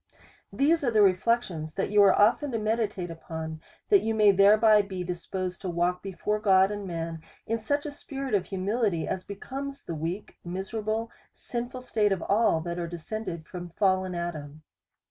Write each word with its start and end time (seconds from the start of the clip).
These 0.51 0.83
are 0.83 0.89
the 0.89 1.03
reflections 1.03 1.75
that 1.75 1.91
you 1.91 2.01
are 2.01 2.15
often 2.19 2.51
to 2.53 2.57
me 2.57 2.71
ditate 2.75 3.11
upon, 3.11 3.61
that 3.89 4.01
you 4.01 4.15
may 4.15 4.31
thereby 4.31 4.81
be 4.81 5.03
disposed 5.03 5.61
to 5.61 5.69
walk 5.69 6.01
before 6.01 6.39
God 6.39 6.71
and 6.71 6.87
man 6.87 7.21
in 7.45 7.59
such 7.59 7.85
a 7.85 7.91
spirit 7.91 8.33
of 8.33 8.45
humility, 8.45 9.07
as 9.07 9.23
becomes 9.23 9.83
the 9.83 9.93
weak, 9.93 10.39
miserable, 10.43 11.11
sinful 11.35 11.81
state 11.81 12.11
of 12.11 12.23
all 12.23 12.61
that 12.61 12.79
are 12.79 12.87
descended 12.87 13.45
from 13.45 13.69
fallen 13.69 14.15
Adam. 14.15 14.63